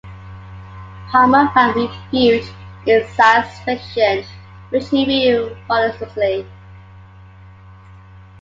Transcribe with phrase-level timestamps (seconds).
[1.11, 2.49] Palmer found refuge
[2.87, 4.25] in science fiction,
[4.71, 6.43] which he read voraciously.